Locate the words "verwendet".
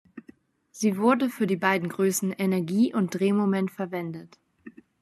3.69-4.39